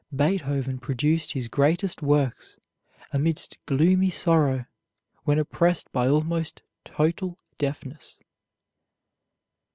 Beethoven 0.15 0.79
produced 0.79 1.33
his 1.33 1.47
greatest 1.47 2.01
works 2.01 2.57
amidst 3.13 3.59
gloomy 3.67 4.09
sorrow, 4.09 4.65
when 5.25 5.37
oppressed 5.37 5.91
by 5.91 6.07
almost 6.07 6.63
total 6.85 7.37
deafness. 7.59 8.17